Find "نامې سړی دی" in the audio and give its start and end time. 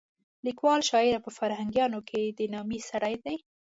2.53-3.37